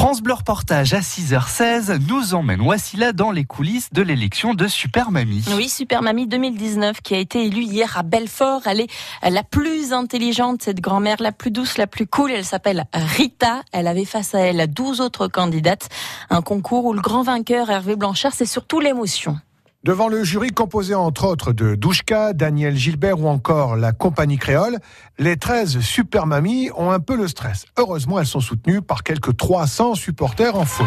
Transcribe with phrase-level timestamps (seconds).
[0.00, 5.10] France Bleu Reportage à 6h16 nous emmène Wassila dans les coulisses de l'élection de Super
[5.10, 5.44] Mamie.
[5.54, 8.62] Oui, Super Mamie 2019 qui a été élue hier à Belfort.
[8.64, 8.90] Elle est
[9.22, 12.30] la plus intelligente, cette grand-mère, la plus douce, la plus cool.
[12.30, 13.60] Elle s'appelle Rita.
[13.72, 15.90] Elle avait face à elle 12 autres candidates.
[16.30, 19.38] Un concours où le grand vainqueur, Hervé Blanchard, c'est surtout l'émotion.
[19.82, 24.76] Devant le jury composé entre autres de Douchka, Daniel Gilbert ou encore la compagnie créole,
[25.18, 27.64] les 13 super mamies ont un peu le stress.
[27.78, 30.86] Heureusement, elles sont soutenues par quelques 300 supporters en foule.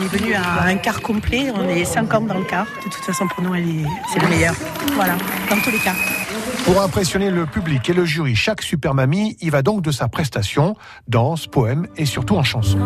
[0.00, 2.66] On est venu à un quart complet, on est 50 dans le quart.
[2.86, 3.54] De toute façon, pour nous,
[4.10, 4.54] c'est le meilleur.
[4.94, 5.14] Voilà,
[5.50, 5.92] dans tous les cas.
[6.64, 10.08] Pour impressionner le public et le jury, chaque super mamie y va donc de sa
[10.08, 10.74] prestation,
[11.06, 12.78] danse, poème et surtout en chanson.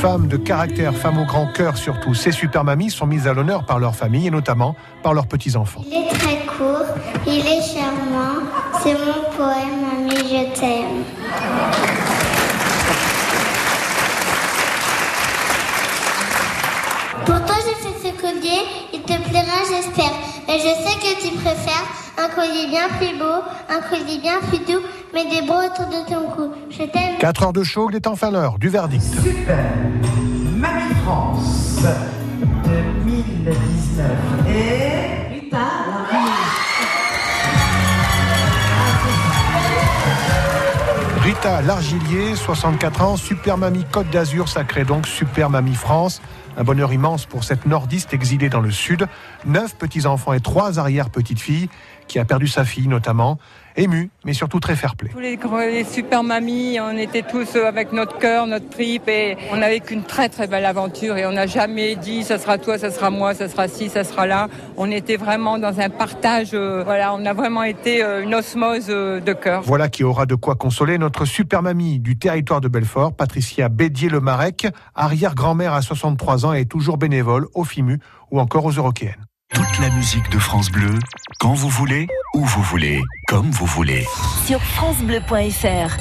[0.00, 3.64] Femmes de caractère, femmes au grand cœur surtout, ces super mamies sont mises à l'honneur
[3.64, 5.82] par leur famille et notamment par leurs petits-enfants.
[5.90, 6.84] Il est très court,
[7.26, 8.44] il est charmant,
[8.82, 11.85] c'est mon poème, Mamie, je t'aime.
[17.26, 18.60] Pour toi, j'ai fait ce collier,
[18.94, 20.12] il te plaira, j'espère.
[20.46, 21.84] Mais je sais que tu préfères
[22.18, 24.80] un collier bien plus beau, un collier bien plus doux,
[25.12, 26.52] mais des beaux autour de ton cou.
[26.70, 27.18] Je t'aime.
[27.18, 29.02] 4 heures de show, il est enfin l'heure du verdict.
[29.22, 29.58] Super
[30.56, 31.82] Mamie France
[32.64, 34.06] 2019
[34.48, 35.58] et Rita
[41.22, 46.22] Rita Largilier, 64 ans, Super Mamie Côte d'Azur, ça crée donc Super Mamie France.
[46.56, 49.06] Un bonheur immense pour cette nordiste exilée dans le sud.
[49.44, 51.68] Neuf petits-enfants et trois arrière-petites-filles,
[52.08, 53.38] qui a perdu sa fille notamment.
[53.78, 55.10] Ému, mais surtout très fair-play.
[55.12, 55.38] Tous les,
[55.70, 60.02] les super mamies, on était tous avec notre cœur, notre tripe, et on avait qu'une
[60.02, 61.18] très très belle aventure.
[61.18, 64.02] Et on n'a jamais dit, ça sera toi, ça sera moi, ça sera ci, ça
[64.02, 64.48] sera là.
[64.78, 66.54] On était vraiment dans un partage.
[66.54, 69.60] euh, voilà, on a vraiment été euh, une osmose euh, de cœur.
[69.60, 74.68] Voilà qui aura de quoi consoler notre super mamie du territoire de Belfort, Patricia Bédier-le-Marec,
[74.94, 79.24] arrière-grand-mère à 63 ans et toujours bénévole au FIMU ou encore aux Eurockéennes.
[79.54, 80.98] Toute la musique de France Bleu,
[81.38, 84.04] quand vous voulez, où vous voulez, comme vous voulez.
[84.44, 85.96] Sur FranceBleu.fr.